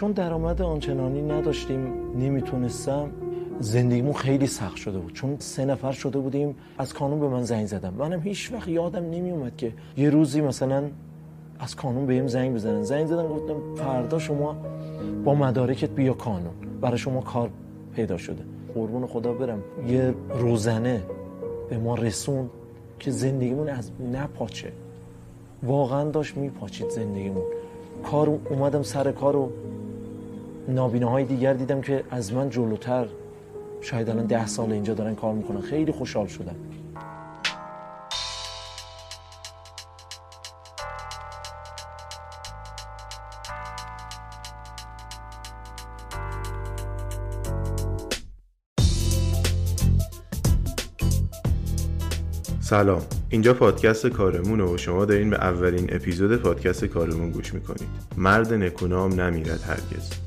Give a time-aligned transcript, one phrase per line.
[0.00, 3.10] چون درآمد آنچنانی نداشتیم نمی‌تونستم.
[3.60, 5.12] زندگیمون خیلی سخت شده بود.
[5.12, 9.04] چون سه نفر شده بودیم از کانون به من زنگ زدم منم هیچ وقت یادم
[9.04, 10.84] نمیومد که یه روزی مثلا
[11.58, 12.82] از کانون بهم زنگ بزنن.
[12.82, 14.56] زنگ زدن گفتم فردا شما
[15.24, 16.54] با مدارکت بیا کانون.
[16.80, 17.50] برای شما کار
[17.96, 18.42] پیدا شده.
[18.74, 19.62] قربون خدا برم.
[19.86, 21.02] یه روزنه
[21.70, 22.50] به ما رسون
[22.98, 24.72] که زندگیمون از نپاچه.
[25.62, 27.44] واقعا داشت میپاچید زندگیمون.
[28.04, 29.48] کار اومدم سر کار
[30.68, 33.06] و نابینه های دیگر دیدم که از من جلوتر
[33.80, 35.60] شاید الان ده سال اینجا دارن کار می‌کنن.
[35.60, 36.56] خیلی خوشحال شدم.
[52.60, 53.02] سلام.
[53.28, 57.88] اینجا پادکست کارمونه و شما دارین به اولین اپیزود پادکست کارمون گوش می‌کنید.
[58.16, 60.19] مرد نکونام نمیرد هرگز.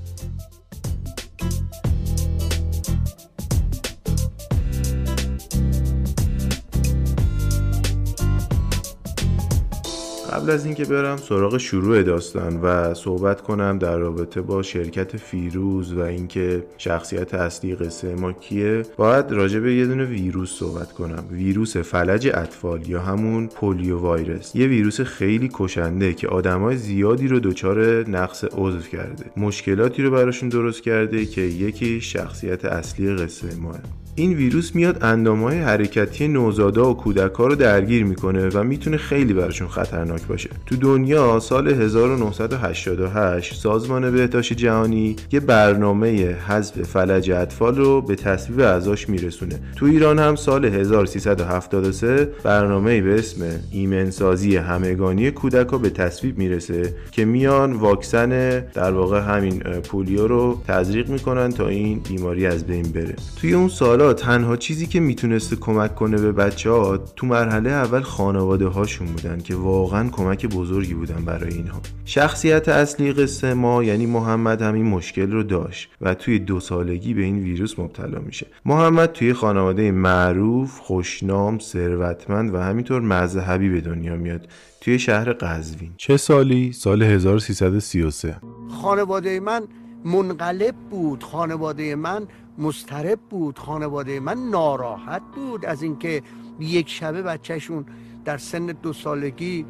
[10.43, 15.93] قبل از اینکه برم سراغ شروع داستان و صحبت کنم در رابطه با شرکت فیروز
[15.93, 21.23] و اینکه شخصیت اصلی قصه ما کیه باید راجع به یه دونه ویروس صحبت کنم.
[21.31, 24.55] ویروس فلج اطفال یا همون پولیو وایرس.
[24.55, 29.25] یه ویروس خیلی کشنده که آدمای زیادی رو دچار نقص عضو کرده.
[29.37, 33.79] مشکلاتی رو براشون درست کرده که یکی شخصیت اصلی قصه ماه.
[34.15, 39.67] این ویروس میاد اندامهای حرکتی نوزادا و کودکها رو درگیر می‌کنه و می‌تونه خیلی براشون
[39.67, 40.49] خطرناک باشه.
[40.65, 48.59] تو دنیا سال 1988 سازمان بهداشت جهانی یه برنامه حذف فلج اطفال رو به تصویب
[48.59, 49.59] اعضاش میرسونه.
[49.75, 57.25] تو ایران هم سال 1373 برنامه به اسم ایمنسازی همگانی کودک به تصویب می‌رسه که
[57.25, 63.15] میان واکسن در واقع همین پولیو رو تزریق می‌کنن تا این بیماری از بین بره.
[63.41, 68.01] توی اون سال تنها چیزی که می‌تونسته کمک کنه به بچه ها تو مرحله اول
[68.01, 71.81] خانواده هاشون بودن که واقعا کمک بزرگی بودن برای اینها.
[72.05, 77.21] شخصیت اصلی قصه ما یعنی محمد همین مشکل رو داشت و توی دو سالگی به
[77.21, 78.47] این ویروس مبتلا میشه.
[78.65, 84.47] محمد توی خانواده معروف خوشنام ثروتمند و همینطور مذهبی به دنیا میاد
[84.81, 85.91] توی شهر قزوین.
[85.97, 88.35] چه سالی؟ سال 1333
[88.81, 89.63] خانواده من
[90.05, 91.23] منقلب بود.
[91.23, 93.59] خانواده من مسترب بود.
[93.59, 96.21] خانواده من ناراحت بود از اینکه
[96.59, 97.85] یک شبه بچهشون
[98.25, 99.65] در سن دو سالگی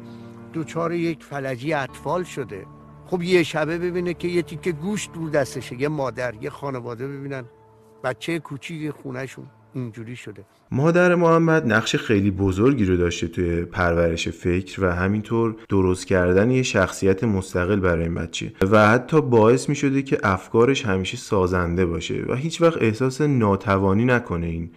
[0.54, 2.66] دوچار یک فلجی اطفال شده.
[3.06, 5.80] خب یه شبه ببینه که یه تیکه گوشت رو دستشه.
[5.80, 7.44] یه مادر یه خانواده ببینن.
[8.04, 10.44] بچه کوچیک خونهشون اینجوری شده.
[10.72, 16.62] مادر محمد نقش خیلی بزرگی رو داشته توی پرورش فکر و همینطور درست کردن یه
[16.62, 18.52] شخصیت مستقل برای این بچه.
[18.70, 24.04] و حتی باعث می شده که افکارش همیشه سازنده باشه و هیچ وقت احساس ناتوانی
[24.04, 24.70] نکنه این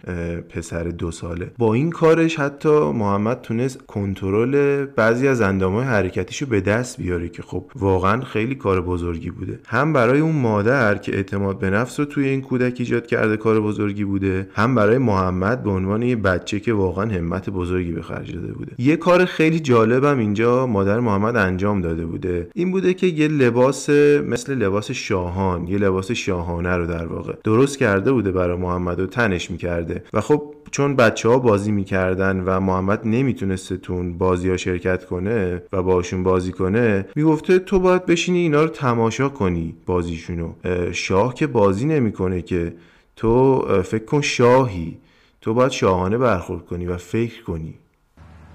[0.48, 1.50] پسر دو ساله.
[1.58, 7.42] با این کارش حتی محمد تونست کنترل بعضی از اندامهای حرکتیشو به دست بیاره که
[7.42, 9.60] خب واقعا خیلی کار بزرگی بوده.
[9.66, 13.60] هم برای اون مادر که اعتماد به نفس رو توی این کودک ایجاد کرده کار
[13.60, 18.34] بزرگی بوده هم برای محمد به عنوان یه بچه که واقعا همت بزرگی به خرج
[18.34, 18.72] داده بوده.
[18.78, 22.48] یه کار خیلی جالبم اینجا مادر محمد انجام داده بوده.
[22.54, 27.78] این بوده که یه لباس مثل لباس شاهان یه لباس شاهانه رو در واقع درست
[27.78, 30.04] کرده بوده برای محمد و تنش می‌کرده.
[30.12, 35.62] و خب چون بچه ها بازی می‌کردن و محمد نمی‌تونسته تون بازی ها شرکت کنه
[35.72, 40.52] و باشون بازی کنه می‌گفته تو باید بشینی اینا رو تماشا کنی بازیشونو.
[40.92, 42.74] شاه که بازی نمی‌کنه که.
[43.16, 44.96] تو فکر کن شاهی.
[45.40, 47.78] تو باید شاهانه برخورد کنی و فکر کنی.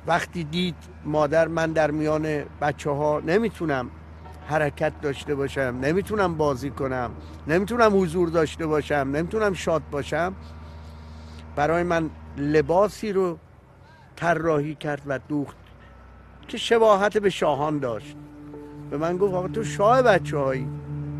[0.07, 3.89] وقتی دید مادر من در میان بچه ها نمی‌تونم
[4.47, 7.11] حرکت داشته باشم نمی‌تونم بازی کنم
[7.47, 10.35] نمی‌تونم حضور داشته باشم نمی‌تونم شاد باشم
[11.55, 13.37] برای من لباسی رو
[14.15, 15.57] طراحی کرد و دوخت
[16.47, 18.15] که شباهت به شاهان داشت.
[18.89, 20.67] به من گفت آقا تو شاه بچه هایی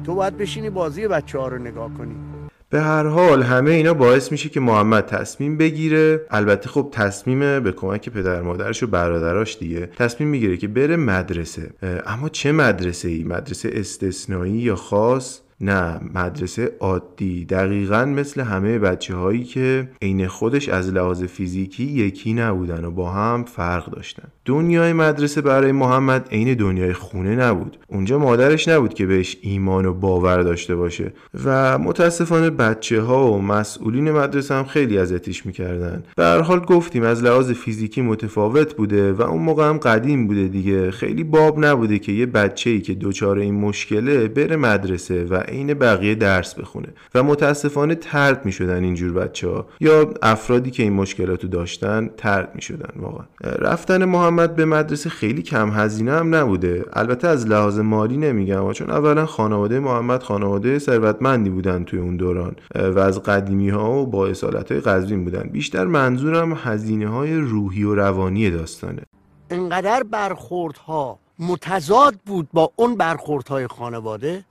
[0.03, 2.32] تو باید بشینی بازی بچه ها رو نگاه کنی.
[2.73, 6.25] به هر حال همه اینا باعث میشه که محمد تصمیم بگیره.
[6.31, 9.85] البته خب تصمیم به کمک پدر مادرش و برادراش دیگه.
[9.85, 11.69] تصمیم می‌گیره که بره مدرسه.
[12.05, 17.45] اما چه مدرسه ای مدرسه استثنایی یا خاص؟ نه مدرسه عادی.
[17.45, 23.11] دقیقا مثل همه بچه هایی که عین خودش از لحاظ فیزیکی یکی نبودن و با
[23.11, 24.27] هم فرق داشتن.
[24.45, 27.78] دنیای مدرسه برای محمد عین دنیای خونه نبود.
[27.88, 31.13] اونجا مادرش نبود که بهش ایمان و باور داشته باشه.
[31.45, 36.04] و متاسفانه بچه ها و مسئولین مدرسه هم خیلی اذیتش می‌کردن.
[36.16, 40.48] به هر حال گفتیم از لحاظ فیزیکی متفاوت بوده و اون موقع هم قدیم بوده
[40.48, 40.92] دیگه.
[40.92, 45.74] خیلی باب نبوده که یه بچه ای که دچار این مشکله بره مدرسه و عین
[45.74, 46.88] بقیه درس بخونه.
[47.16, 52.90] و متاسفانه ترد می‌شدن اینجور بچه ها یا افرادی که این مشکلاتو داشتن ترد می‌شدن
[52.95, 53.25] واقعا.
[53.44, 56.85] رفتن محمد به مدرسه خیلی کم هزینه هم نبوده.
[56.94, 62.56] البته از لحاظ مالی نمیگم چون اولا خانواده محمد خانواده ثروتمندی بودن توی اون دوران
[62.75, 65.50] و از قدیمی ها و با اصالت های قزوین بودن.
[65.51, 69.01] بیشتر منظورم هزینه های روحی و روانی داستانه.
[69.50, 74.45] انقدر برخوردها متضاد بود با اون برخوردهای خانواده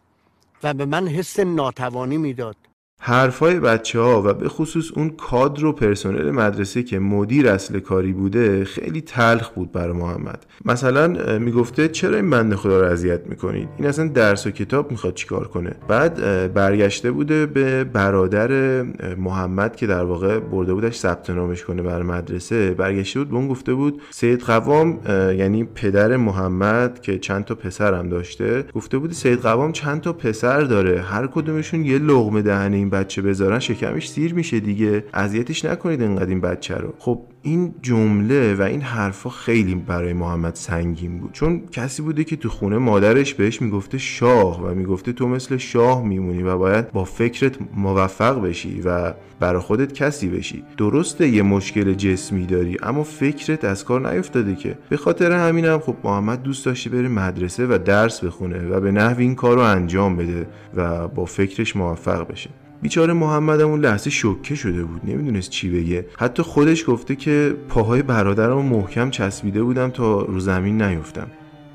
[0.62, 2.56] و به من حس ناتوانی می‌داد.
[3.04, 8.12] حرفای بچه ها و به خصوص اون کادر و پرسنل مدرسه که مدیر اصل کاری
[8.12, 10.46] بوده خیلی تلخ بود برای محمد.
[10.64, 15.14] مثلا می‌گفته چرا این بنده خدا رو اذیت می‌کنید؟ این اصلا درس و کتاب می‌خواد
[15.14, 16.14] چیکار کنه؟ بعد
[16.54, 18.82] برگشته بوده به برادر
[19.18, 22.70] محمد که در واقع برده بودش ثبت نامش کنه برای مدرسه.
[22.70, 27.94] برگشته بود به اون گفته بود سید قوام یعنی پدر محمد که چند تا پسر
[27.94, 32.91] هم داشته گفته بود سید قوام چند تا پسر داره هر کدومشون یه لغمه دهنه
[32.92, 35.04] بچه بذارن شکمش سیر میشه دیگه.
[35.14, 36.94] اذیتش نکنید انقدر این بچه رو.
[36.98, 41.32] خب این جمله و این حرفا خیلی برای محمد سنگین بود.
[41.32, 46.04] چون کسی بوده که تو خونه مادرش بهش می‌گفته شاه و می‌گفته تو مثل شاه
[46.04, 50.64] میمونی و باید با فکرت موفق بشی و برای خودت کسی بشی.
[50.76, 54.78] درسته یه مشکل جسمی داری اما فکرت از کار نیفتاده که.
[54.88, 59.18] به خاطر همینم خب محمد دوست داشته بره مدرسه و درس بخونه و به نحو
[59.18, 62.50] این کار رو انجام بده و با فکرش موفق بشه.
[62.82, 66.06] بیچاره محمد اون لحظه شوکه شده بود نمی‌دونست چی بگه.
[66.18, 71.26] حتی خودش گفته که پاهای برادرم محکم چسبیده بودم تا رو زمین نیفتم.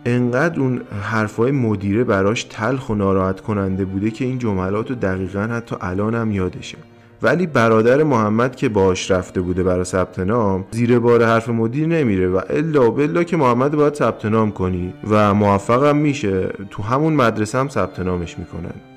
[0.06, 5.40] انقدر اون حرفای مدیره براش تلخ و ناراحت کننده بوده که این جملات رو دقیقا
[5.40, 6.78] حتی الانم یادشه.
[7.22, 12.28] ولی برادر محمد که باش رفته بوده برای ثبت نام زیر بار حرف مدیر نمیره
[12.28, 17.58] و الا بلا که محمد باید ثبت نام کنی و موفقم میشه تو همون مدرسه
[17.58, 18.97] هم ثبت نامش می‌کنن.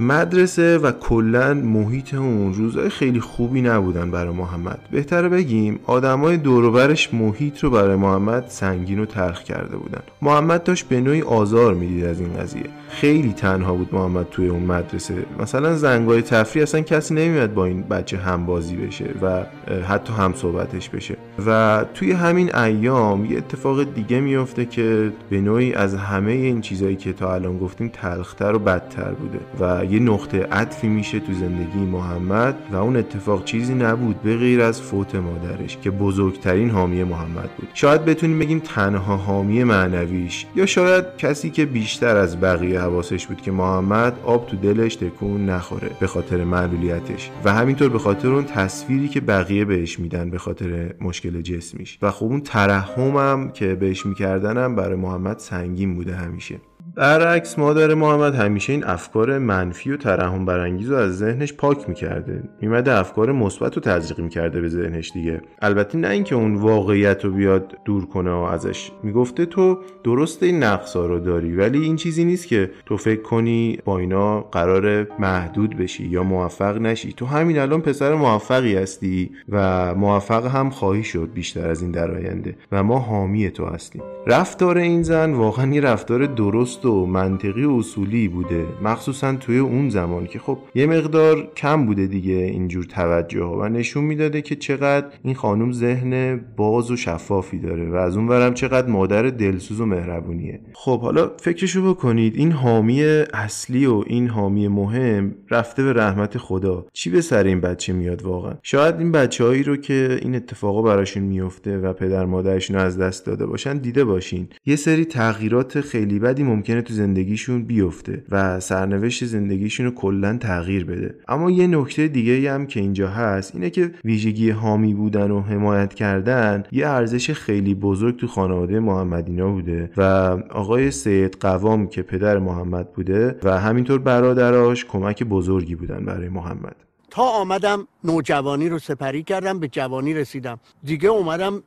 [0.00, 4.78] مدرسه و کلا محیط اون روزای خیلی خوبی نبودن برای محمد.
[4.90, 10.02] بهتره بگیم آدمای دوروبرش محیط رو برای محمد سنگین و تلخ کرده بودن.
[10.22, 12.64] محمد داشت به نوعی آزار می‌دید از این قضیه.
[12.90, 15.14] خیلی تنها بود محمد توی اون مدرسه.
[15.40, 19.44] مثلا زنگای تفریح اصلا کسی نمیاد با این بچه همبازی بشه و
[19.88, 21.16] حتی هم صحبتش بشه.
[21.46, 26.96] و توی همین ایام یه اتفاق دیگه میفته که به نوعی از همه این چیزایی
[26.96, 31.78] که تا الان گفتیم تلختر و بدتر بوده و یه نقطه عطفی میشه تو زندگی
[31.78, 37.50] محمد و اون اتفاق چیزی نبود به غیر از فوت مادرش که بزرگترین حامی محمد
[37.58, 37.68] بود.
[37.74, 43.40] شاید بتونیم بگیم تنها حامی معنویش یا شاید کسی که بیشتر از بقیه حواسش بود
[43.40, 48.44] که محمد آب تو دلش تکون نخوره به خاطر معلولیتش و همینطور به خاطر اون
[48.44, 51.98] تصویری که بقیه بهش میدن به خاطر مشکل جسمیش.
[52.02, 56.60] و خب اون ترحمم که بهش میکردنم برای محمد سنگین بوده همیشه.
[56.94, 62.42] برعکس مادر محمد همیشه این افکار منفی و ترحم برانگیز رو از ذهنش پاک می‌کرده.
[62.60, 65.42] میمده افکار مثبت رو تزریق می‌کرده به ذهنش دیگه.
[65.62, 68.90] البته نه اینکه اون واقعیت رو بیاد دور کنه و ازش.
[69.02, 73.78] می‌گفته تو درست این نقصا رو داری ولی این چیزی نیست که تو فکر کنی
[73.84, 77.12] با اینا قرار محدود بشی یا موفق نشی.
[77.12, 82.10] تو همین الان پسر موفقی هستی و موفق هم خواهی شد بیشتر از این در
[82.10, 84.02] آینده و ما حامی تو هستیم.
[84.26, 89.90] رفتار این زن واقعا یه رفتار درست و منطقی و اصولی بوده مخصوصا توی اون
[89.90, 95.06] زمان که خب یه مقدار کم بوده دیگه اینجور توجه و نشون می‌داده که چقدر
[95.24, 99.86] این خانم ذهن باز و شفافی داره و از اون ورم چقدر مادر دلسوز و
[99.86, 100.60] مهربونیه.
[100.72, 106.86] خب حالا فکرشو بکنید این حامی اصلی و این حامی مهم رفته به رحمت خدا.
[106.92, 111.22] چی به سر این بچه میاد واقعا؟ شاید این بچههایی رو که این اتفاقا براشون
[111.22, 114.48] میفته و پدر مادرشون از دست داده باشن دیده باشین.
[114.66, 120.84] یه سری تغییرات خیلی بدی ممکنه تو زندگیشون بیفته و سرنوشت زندگیشون رو کلا تغییر
[120.84, 121.14] بده.
[121.28, 125.94] اما یه نکته دیگه هم که اینجا هست اینه که ویژگی حامی بودن و حمایت
[125.94, 130.02] کردن یه ارزش خیلی بزرگ تو خانواده محمدینا بوده و
[130.50, 136.76] آقای سید قوام که پدر محمد بوده و همینطور برادراش کمک بزرگی بودن برای محمد.
[137.10, 140.60] تا آمدم نوجوانی رو سپری کردم به جوانی رسیدم.
[140.84, 141.62] دیگه اومدم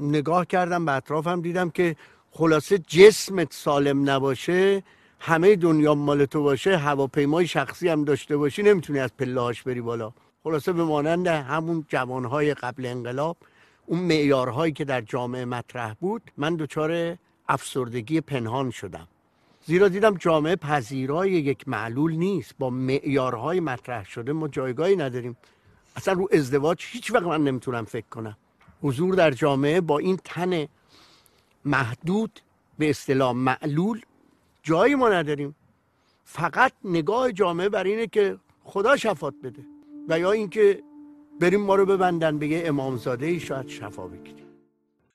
[0.00, 1.96] نگاه کردم به اطرافم دیدم که
[2.38, 4.82] خلاصه جسمت سالم نباشه
[5.20, 9.80] همه دنیا مال تو باشه هواپیمای شخصی هم داشته باشی نمی‌تونی از پله هاش بری
[9.80, 10.12] بالا.
[10.44, 13.36] خلاصه به مانند همون جوانهای قبل انقلاب
[13.86, 17.16] اون معیارهایی که در جامعه مطرح بود من دچار
[17.48, 19.08] افسردگی پنهان شدم.
[19.66, 22.54] زیرا دیدم جامعه پذیرای یک معلول نیست.
[22.58, 25.36] با معیارهای مطرح شده ما جایگاهی نداریم.
[25.96, 28.36] اصلا رو ازدواج هیچ وقت من نمی‌تونم فکر کنم.
[28.82, 30.66] حضور در جامعه با این تن
[31.66, 32.40] محدود
[32.78, 34.00] به اصطلاح معلول
[34.62, 35.54] جایی ما نداریم.
[36.24, 39.62] فقط نگاه جامعه بر اینه که خدا شفات بده
[40.08, 40.82] و یا اینکه
[41.40, 44.46] بریم ما رو ببندن به یه امامزاده ای شاید شفا بگیریم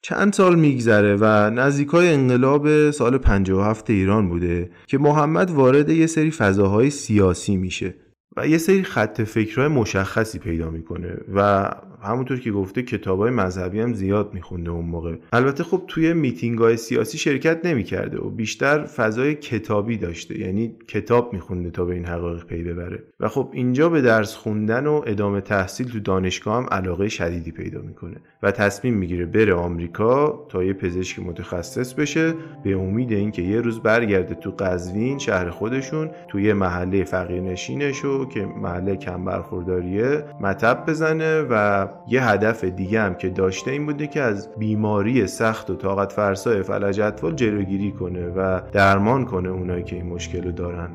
[0.01, 6.31] چند سال میگذره و نزدیکای انقلاب سال 57 ایران بوده که محمد وارد یه سری
[6.31, 7.95] فضاهای سیاسی میشه.
[8.37, 11.69] و یه سری خط فکرهای مشخصی پیدا می‌کنه و
[12.03, 15.15] همونطور که گفته کتابای مذهبی هم زیاد میخونده اون موقع.
[15.33, 21.33] البته خب توی میتینگ های سیاسی شرکت نمی‌کرده و بیشتر فضای کتابی داشته یعنی کتاب
[21.33, 23.03] میخونده تا به این حقایق پی ببره.
[23.19, 27.81] و خب اینجا به درس خوندن و ادامه تحصیل تو دانشگاه هم علاقه شدیدی پیدا
[27.81, 32.33] می‌کنه و تصمیم می‌گیره بره آمریکا تا یه پزشک متخصص بشه
[32.63, 38.95] به امید اینکه یه روز برگرده تو قزوین شهر خودشون توی محله فقیرنشینش که محله
[38.95, 44.49] کم برخورداریه مطب بزنه و یه هدف دیگه هم که داشته این بوده که از
[44.57, 50.05] بیماری سخت و طاقت فرسای فلج اطفال جلوگیری کنه و درمان کنه اونایی که این
[50.05, 50.89] مشکل رو دارن.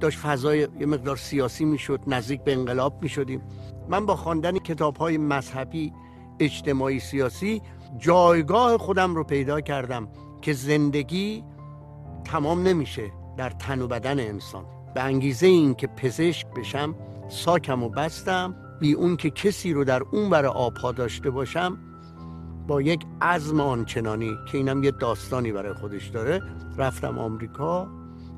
[0.00, 3.40] داشت فضای یه مقدار سیاسی می‌شد نزدیک به انقلاب می‌شدیم.
[3.88, 5.92] من با خواندن کتاب های مذهبی
[6.40, 7.62] اجتماعی سیاسی
[7.98, 10.08] جایگاه خودم رو پیدا کردم
[10.42, 11.44] که زندگی
[12.24, 13.02] تمام نمیشه
[13.36, 14.64] در تن و بدن انسان.
[14.96, 16.94] به انگیزه این که پزشک بشم
[17.28, 21.78] ساکم و بستم بی اون که کسی رو در اون بر آبها داشته باشم
[22.66, 26.42] با یک عزم آنچنانی که اینم یه داستانی برای خودش داره
[26.76, 27.88] رفتم آمریکا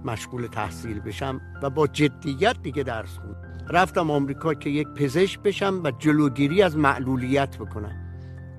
[0.04, 3.36] مشغول تحصیل بشم و با جدیت دیگه درس خون
[3.68, 7.96] رفتم آمریکا که یک پزشک بشم و جلوگیری از معلولیت بکنم.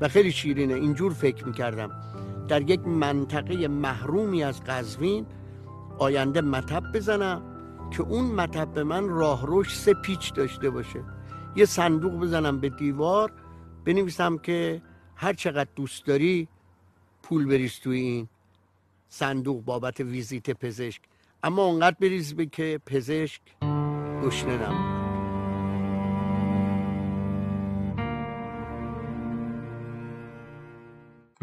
[0.01, 1.89] و خیلی شیرینه اینجور فکر می‌کردم.
[2.47, 5.25] در یک منطقه محرومی از قزوین
[5.97, 7.48] آینده مطب بزنم
[7.91, 11.03] که اون مطب من راهروش سه پیچ داشته باشه.
[11.55, 13.33] یه صندوق بزنم به دیوار
[13.85, 14.81] بنویسم که
[15.15, 16.47] هر چقدر دوست داری
[17.23, 18.27] پول بریز توی این
[19.09, 21.01] صندوق بابت ویزیت پزشک.
[21.43, 23.41] اما اونقدر بریز به که پزشک
[24.23, 24.98] گشنه نمونه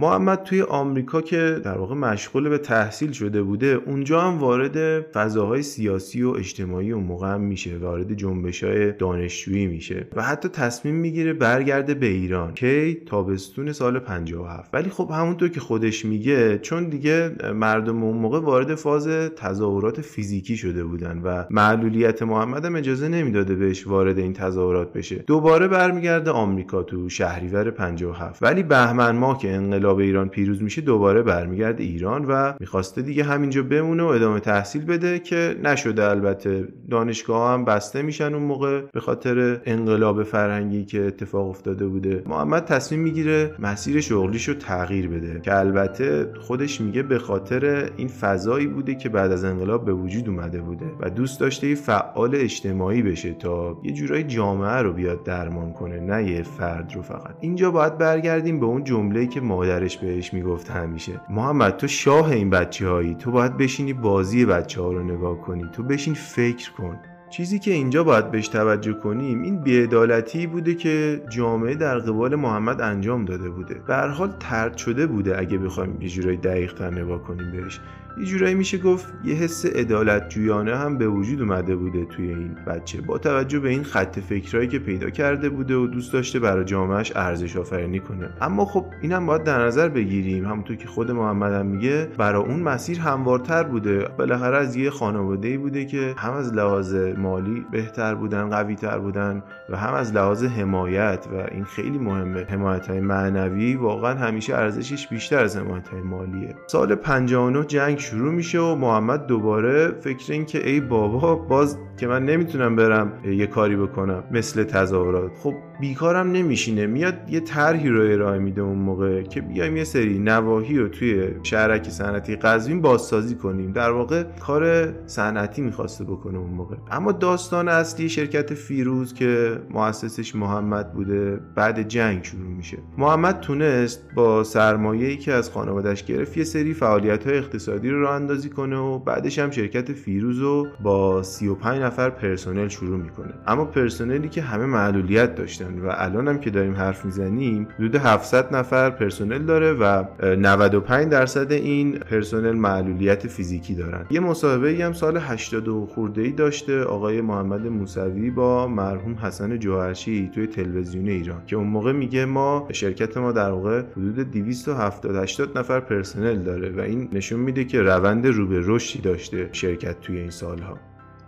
[0.01, 5.63] محمد توی آمریکا که در واقع مشغول به تحصیل شده بوده اونجا هم وارد فضاهای
[5.63, 11.33] سیاسی و اجتماعی اون موقع میشه وارد جنبش های دانشجویی میشه و حتی تصمیم می‌گیره
[11.33, 17.37] برگرده به ایران کی تابستون سال 57 ولی خب همونطور که خودش میگه چون دیگه
[17.55, 23.55] مردم اون موقع وارد فاز تظاهرات فیزیکی شده بودن و معلولیت محمد هم اجازه نمی‌داده
[23.55, 25.17] بهش وارد این تظاهرات بشه.
[25.17, 30.81] دوباره برمیگرده آمریکا تو شهریور 57 ولی بهمن ماه که انقلاب انقلاب ایران پیروز میشه
[30.81, 36.05] دوباره برمیگرده ایران و می‌خواسته دیگه همینجا بمونه و ادامه تحصیل بده که نشده.
[36.05, 42.23] البته دانشگاه هم بسته میشن اون موقع به خاطر انقلاب فرهنگی که اتفاق افتاده بوده.
[42.27, 48.09] محمد تصمیم می‌گیره مسیر شغلیش رو تغییر بده که البته خودش میگه به خاطر این
[48.09, 53.03] فضایی بوده که بعد از انقلاب به وجود اومده بوده و دوست داشته فعال اجتماعی
[53.03, 57.35] بشه تا یه جورایی جامعه رو بیاد درمان کنه نه یه فرد رو فقط.
[57.41, 61.21] اینجا باید برگردیم به اون جمله‌ای که مادر مادرش بهش می‌گفت همیشه.
[61.31, 65.65] محمد تو شاه این بچه هایی تو باید بشینی بازی بچه ها رو نگاه کنی.
[65.73, 66.99] تو بشین فکر کن.
[67.31, 72.81] چیزی که اینجا باید بهش توجه کنیم این بیعدالتی بوده که جامعه در قبال محمد
[72.81, 73.75] انجام داده بوده.
[73.87, 77.81] به حال ترد شده بوده اگه بخوایم یه جورایی دقیق تر نگاه کنیم بهش.
[78.19, 82.57] یه جورایی میشه گفت یه حس عدالت جویانه هم به وجود اومده بوده توی این
[82.67, 83.01] بچه.
[83.01, 87.13] با توجه به این خط فکرهایی که پیدا کرده بوده و دوست داشته برای جامعهش
[87.17, 88.31] ارزش آفرینی کنه.
[88.41, 90.45] اما خب اینم باید در نظر بگیریم.
[90.45, 94.09] همونطور که خود محمد هم میگه برای اون مسیر هموارتر بوده.
[94.19, 99.43] بالاخره از یه خانواده بوده که هم از لحاظ مالی بهتر بودن قوی تر بودن.
[99.69, 102.45] و هم از لحاظ حمایت و این خیلی مهمه.
[102.45, 106.55] حمایت های معنوی واقعا همیشه ارزشش بیشتر از حمایت های مالیه.
[106.67, 112.07] سال 59 جنگ شروع میشه و محمد دوباره فکر این که ای بابا باز که
[112.07, 115.33] من نمی‌تونم برم یه کاری بکنم مثل تظاهرات.
[115.43, 116.87] خب بیکارم نمیشینه.
[116.87, 121.29] میاد یه طرحی رو ارائه میده اون موقع که بیایم یه سری نواحی رو توی
[121.43, 123.73] شهرک صنعتی قزوین بازسازی کنیم.
[123.73, 126.77] در واقع کار صنعتی می‌خواسته بکنه اون موقع.
[126.91, 132.79] اما داستان اصلی شرکت فیروز که مؤسسش محمد بوده بعد جنگ شروع میشه.
[132.99, 138.15] محمد تونست با سرمایه‌ای که از خانوادش گرفت یه سری فعالیت های اقتصادی رو راه
[138.15, 143.35] اندازی کنه و بعدش هم شرکت فیروز رو با 35 نفر پرسنل شروع می‌کنه.
[143.47, 145.66] اما پرسنلی که همه معلولیت داشتن.
[145.67, 151.09] باشن و الان هم که داریم حرف می‌زنیم حدود 700 نفر پرسنل داره و 95
[151.09, 154.07] درصد این پرسنل معلولیت فیزیکی دارن.
[154.11, 160.31] یه مصاحبه هم سال 80 خورده ای داشته آقای محمد موسوی با مرحوم حسن جوهرشی
[160.35, 165.59] توی تلویزیون ایران که اون موقع میگه ما شرکت ما در واقع حدود 270 80
[165.59, 170.19] نفر پرسنل داره و این نشون میده که روند رو به رشدی داشته شرکت توی
[170.19, 170.79] این سالها.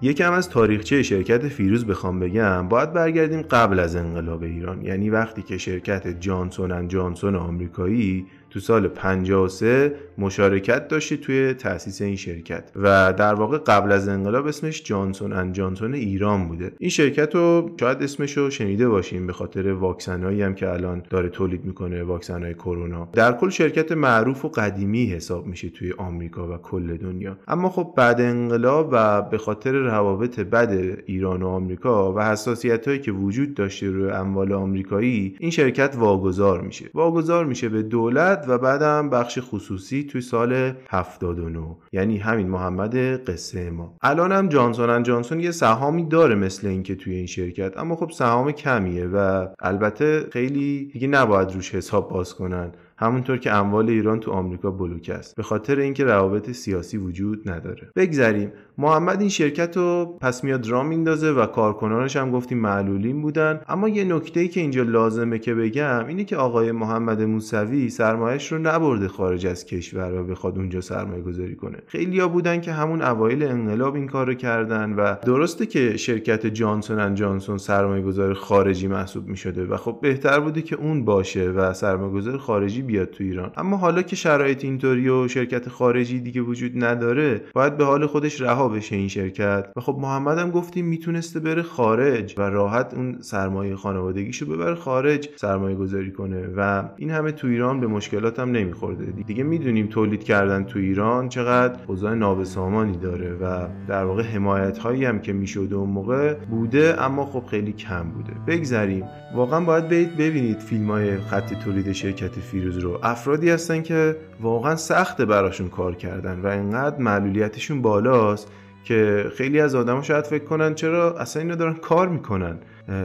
[0.02, 4.82] یکم از تاریخچه شرکت فیروز بخوام بگم باید برگردیم قبل از انقلاب ایران.
[4.82, 12.02] یعنی وقتی که شرکت جانسون ان جانسون آمریکایی تو سال 53 مشارکت داشته توی تأسیس
[12.02, 16.72] این شرکت و در واقع قبل از انقلاب اسمش جانسون ان جانسون ایران بوده.
[16.78, 21.28] این شرکت رو شاید اسمش رو شنیده باشیم به خاطر واکسنایی هم که الان داره
[21.28, 23.08] تولید می‌کنه واکسنهای کرونا.
[23.12, 27.36] در کل شرکت معروف و قدیمی حساب میشه توی آمریکا و کل دنیا.
[27.48, 33.00] اما خب بعد انقلاب و به خاطر روابط بد ایران و آمریکا و حساسیت هایی
[33.00, 36.90] که وجود داشته روی اموال آمریکایی این شرکت واگذار میشه.
[36.94, 42.96] واگذار میشه به دولت و بعدم بخش خصوصی توی سال 79 یعنی همین محمد
[43.30, 43.96] قصه ما.
[44.02, 48.52] الان هم جانسون جانسون یه سهامی داره مثل اینکه توی این شرکت اما خب سهام
[48.52, 52.72] کمیه و البته خیلی دیگه نباید روش حساب باز کنن.
[53.00, 55.36] همونطور که اموال ایران تو آمریکا بلوک است.
[55.36, 57.90] به خاطر اینکه روابط سیاسی وجود نداره.
[57.96, 58.52] بگذریم.
[58.80, 63.60] محمد این شرکت رو پس میاد را میندازه و کارکنانش هم گفتیم معلولین بودن.
[63.68, 68.52] اما یه نکته ای که اینجا لازمه که بگم اینه که آقای محمد موسوی سرمایش
[68.52, 71.78] رو نبرده خارج از کشور و بخواد اونجا سرمایه گذاری کنه.
[71.86, 77.14] خیلیا بودن که همون اوایل انقلاب این کارو کردن و درسته که شرکت جانسون ان
[77.14, 81.72] جانسون سرمایه گذار خارجی محسوب می شده و خب بهتر بوده که اون باشه و
[81.72, 83.52] سرمایه گذار خارجی بیاد تو ایران.
[83.56, 88.40] اما حالا که شرایط اینطوری و شرکت خارجی دیگه وجود نداره باید به حال خودش
[88.40, 89.66] رها بشه این شرکت.
[89.76, 95.28] و خب محمد هم گفتیم می‌تونسته بره خارج و راحت اون سرمایه خانوادگیشو ببره خارج
[95.36, 96.46] سرمایه گذاری کنه.
[96.56, 99.04] و این همه تو ایران به مشکلات هم نمیخورده.
[99.04, 105.04] دیگه می‌دونیم تولید کردن تو ایران چقدر اوضاع نابسامانی داره و در واقع حمایت هایی
[105.04, 108.32] هم که می‌شده اون موقع بوده اما خب خیلی کم بوده.
[108.46, 109.04] بگذریم.
[109.34, 112.98] واقعا باید برید ببینید فیلم های خط تولید شرکت فیروز رو.
[113.02, 118.52] افرادی هستن که واقعا سخته براشون کار کردن و انقدر معلولیتشون بالاست
[118.88, 122.58] که خیلی از آدما شاید فکر کنن چرا اصلا اینا دارن کار می‌کنن.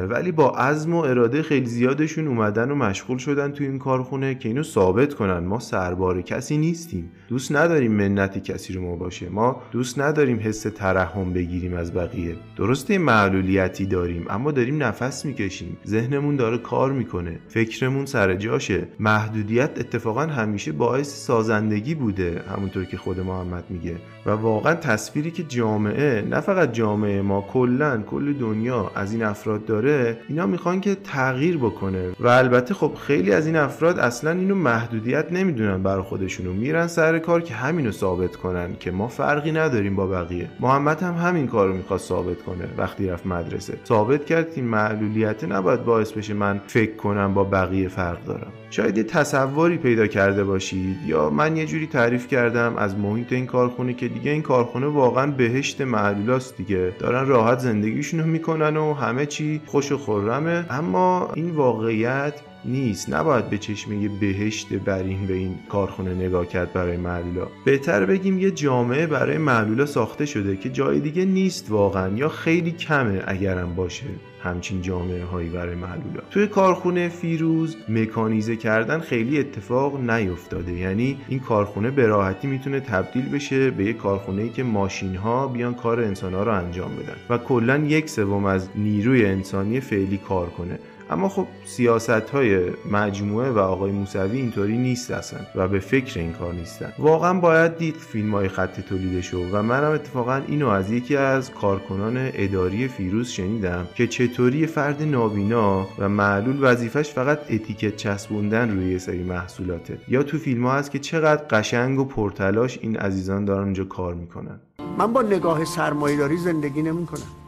[0.10, 4.50] ولی با عزم و اراده خیلی زیادشون اومدن و مشغول شدن تو این کارخونه که
[4.50, 5.40] اینو ثابت کنن.
[5.40, 7.12] ما سربار کسی نیستیم.
[7.28, 9.30] دوست نداریم منتی کسی رو ما باشه.
[9.30, 12.36] ما دوست نداریم حس ترحم بگیریم از بقیه.
[12.58, 15.78] درسته معلولیتی داریم اما داریم نفس می‌کشیم.
[15.88, 17.40] ذهنمون داره کار می‌کنه.
[17.48, 18.88] فکرمون سر جاشه.
[19.00, 23.96] محدودیت اتفاقا همیشه باعث سازندگی بوده همونطور که خود محمد میگه.
[24.26, 29.66] و واقعا تصویری که جامعه نه فقط جامعه ما کلا کل دنیا از این افراد
[29.66, 32.12] داره اینا می‌خوان که تغییر بکنه.
[32.20, 36.54] و البته خب خیلی از این افراد اصلا اینو محدودیت نمی‌دونن برای خودشونو.
[36.54, 40.50] میرن سر کار که همینو ثابت کنن که ما فرقی نداریم با بقیه.
[40.60, 43.78] محمد هم همین کار رو می‌خواست ثابت کنه وقتی رفت مدرسه.
[43.86, 48.52] ثابت کرد که معلولیت نباید باعث بشه من فکر کنم با بقیه فرق دارم.
[48.74, 53.46] شاید یه تصوری پیدا کرده باشید یا من یه جوری تعریف کردم از محیط این
[53.46, 56.94] کارخونه که دیگه این کارخونه واقعا بهشت معلولاست دیگه.
[57.00, 60.66] دارن راحت زندگیشونو می‌کنن و همه چی خوش و خرمه.
[60.70, 62.34] اما این واقعیت
[62.66, 63.14] نیست.
[63.14, 67.48] نباید به چشم یه بهشت برین به این کارخونه نگاه کرد برای معلولا.
[67.66, 72.72] بهتر بگیم یه جامعه برای معلولا ساخته شده که جای دیگه نیست واقعا یا خیلی
[72.72, 74.06] کمه اگرم باشه
[74.44, 76.22] همچین جامعه هایی برای معلولا.
[76.32, 80.74] توی کارخونه فیروز مکانیزه کردن خیلی اتفاق نیفتاده.
[80.74, 85.48] یعنی این کارخونه به راحتی می‌تونه تبدیل بشه به یک کارخونه ای که ماشین ها
[85.48, 90.18] بیان کار انسان ها رو انجام بدن و کلا یک سوم از نیروی انسانی فعلی
[90.18, 90.80] کار کنه.
[91.14, 92.60] اما خب سیاست های
[92.92, 96.94] مجموعه و آقای موسوی اینطوری نیست اصلا و به فکر این کار نیستن.
[97.00, 102.30] واقعا باید دید فیلم های خط تولیدشو و منم اتفاقا اینو از یکی از کارکنان
[102.34, 109.24] اداری فیروز شنیدم که چطوری فرد نابینا و معلول وظیفش فقط اتیکت چسبوندن روی سری
[109.24, 109.98] محصولاته.
[110.08, 114.14] یا تو فیلم ها هست که چقدر قشنگ و پرتلاش این عزیزان دارن اونجا کار
[114.14, 114.60] می‌کنن.
[114.98, 117.43] من با نگاه سرمایهداری زندگی نمی‌کنم.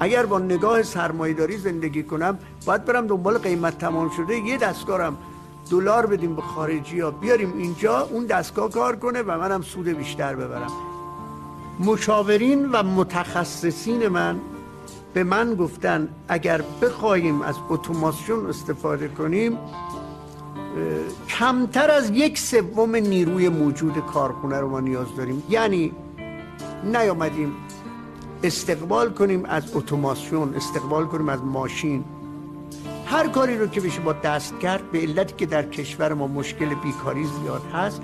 [0.00, 5.16] اگر با نگاه سرمایهداری زندگی کنم باید برم دنبال قیمت تمام شده یه دستکارم
[5.70, 10.34] دلار بدیم به خارجی ها بیاریم اینجا اون دستگاه کار کنه و منم سود بیشتر
[10.34, 10.72] ببرم.
[11.80, 14.40] مشاورین و متخصصین من
[15.14, 19.58] به من گفتن اگر بخواهیم از اتوماسیون استفاده کنیم
[21.28, 25.42] کمتر از یک سوم نیروی موجود کارخونه رو ما نیاز داریم.
[25.48, 25.92] یعنی
[26.84, 27.52] نیامدیم
[28.44, 32.04] استقبال کنیم از اتوماسیون استقبال کنیم از ماشین.
[33.06, 36.74] هر کاری رو که بشه با دست کرد به علتی که در کشور ما مشکل
[36.74, 38.02] بیکاری زیاد هست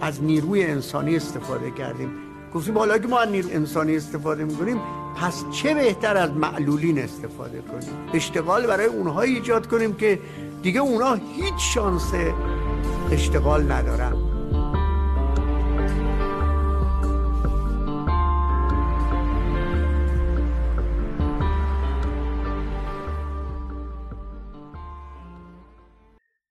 [0.00, 2.10] از نیروی انسانی استفاده کردیم.
[2.54, 4.80] گفتیم حالا که ما از نیروی انسانی استفاده می‌کنیم
[5.16, 10.18] پس چه بهتر از معلولین استفاده کنیم؟ اشتغال برای اونها ایجاد کنیم که
[10.62, 12.12] دیگه اونها هیچ شانس
[13.10, 14.31] اشتغال ندارن.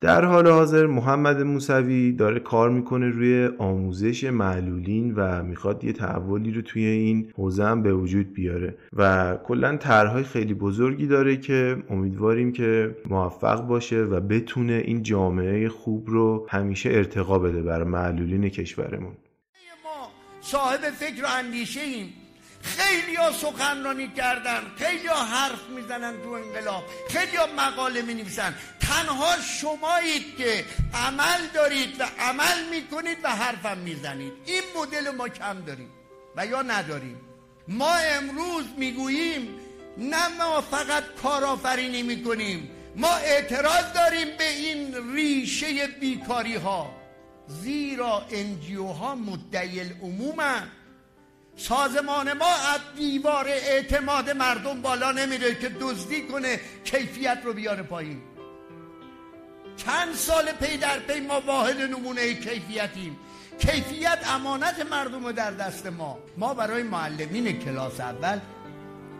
[0.01, 6.51] در حال حاضر محمد موسوی داره کار می‌کنه روی آموزش معلولین و می‌خواد یه تحولی
[6.51, 11.83] رو توی این حوزه هم به وجود بیاره و کلا طرحهای خیلی بزرگی داره که
[11.89, 18.49] امیدواریم که موفق باشه و بتونه این جامعه خوب رو همیشه ارتقا بده برای معلولین
[18.49, 19.13] کشورمون.
[19.83, 20.07] ما
[20.41, 22.20] صاحب فکر و اندیشه ایم
[22.63, 28.55] خیلی ها سخنرانی کردن خیلی ها حرف می‌زنن تو انقلاب خیلی ها مقاله می نویسن
[28.79, 34.33] تنها شمایید که عمل دارید و عمل می‌کنید و حرفم می‌زنید.
[34.45, 35.89] این مدل ما کم داریم
[36.35, 37.21] و یا نداریم.
[37.67, 39.59] ما امروز می‌گوییم
[39.97, 46.95] نه ما فقط کارآفرینی می‌کنیم ما اعتراض داریم به این ریشه بیکاری ها
[47.47, 50.67] زیرا انجیو ها مدعی العمومن.
[51.67, 58.21] سازمان ما از دیوار اعتماد مردم بالا نمیره که دزدی کنه کیفیت رو بیاره پایین.
[59.77, 63.17] چند سال پی در پی ما واحد نمونه کیفیتیم.
[63.59, 66.17] کیفیت امانت مردم در دست ما.
[66.37, 68.39] ما برای معلمین کلاس اول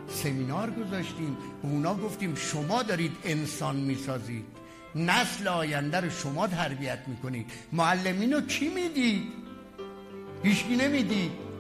[0.07, 1.37] سمینار گذاشتیم.
[1.61, 4.45] به اونا گفتیم شما دارید انسان می‌سازید.
[4.95, 7.51] نسل آینده رو شما تربیت می‌کنید.
[7.71, 9.23] معلمین رو کی می‌دید؟
[10.43, 11.50] هیچکی نمی‌دید.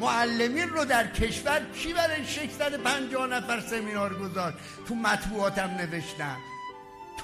[0.00, 4.56] معلمین رو در کشور کی برای 650 نفر سمینار گذاشت؟
[4.88, 6.36] تو مطبوعاتم نوشتن.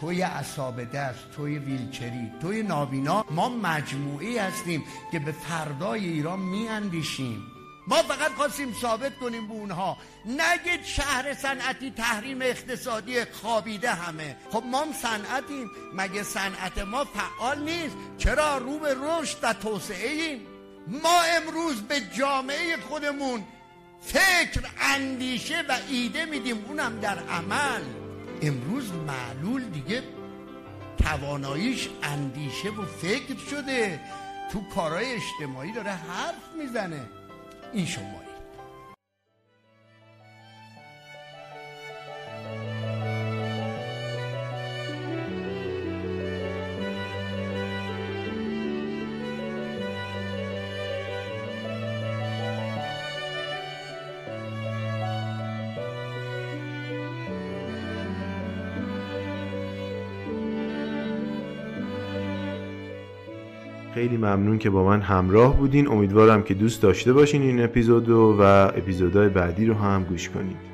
[0.00, 7.42] توی اصاب دست توی ویلچری توی نابینا ما مجموعی هستیم که به فردای ایران میاندیشیم.
[7.86, 9.96] ما فقط خواستیم ثابت کنیم به اونها.
[10.26, 14.36] نگید شهر صنعتی تحریم اقتصادی خوابیده همه.
[14.50, 15.70] خب ما هم صنعتیم.
[15.94, 20.53] مگه صنعت ما فعال نیست؟ چرا رو به رشد و توسعه ایم
[20.86, 23.44] ما امروز به جامعه خودمون
[24.00, 26.64] فکر اندیشه و ایده میدیم.
[26.68, 27.82] اونم در عمل.
[28.42, 30.02] امروز معلول دیگه
[30.98, 34.00] تواناییش اندیشه و فکر شده.
[34.52, 37.00] تو کارهای اجتماعی داره حرف می‌زنه.
[37.72, 38.23] این شما
[64.04, 65.88] خیلی ممنون که با من همراه بودین.
[65.88, 68.42] امیدوارم که دوست داشته باشین این اپیزودو و
[68.76, 70.73] اپیزودهای بعدی رو هم گوش کنید.